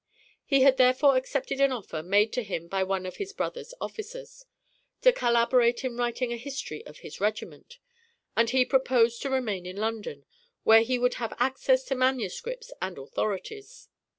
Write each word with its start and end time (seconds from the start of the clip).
He 0.47 0.63
had 0.63 0.77
therefore 0.77 1.15
accepted 1.15 1.61
an 1.61 1.71
offer 1.71 2.01
made 2.01 2.33
to 2.33 2.41
him 2.41 2.67
by 2.67 2.81
one 2.81 3.05
of 3.05 3.17
his 3.17 3.33
brother 3.33 3.61
officers, 3.79 4.47
to 5.03 5.13
collaborate 5.13 5.83
in 5.83 5.95
writing 5.95 6.33
a 6.33 6.37
history 6.37 6.83
of 6.87 7.01
his 7.01 7.21
regiment; 7.21 7.77
and 8.35 8.49
he 8.49 8.65
proposed 8.65 9.21
to 9.21 9.29
remain 9.29 9.67
in 9.67 9.75
London, 9.77 10.25
where 10.63 10.81
he 10.81 10.97
would 10.97 11.13
have 11.21 11.35
access 11.37 11.83
to 11.83 11.93
manuscripts 11.93 12.73
and 12.81 12.97
authorities. 12.97 13.89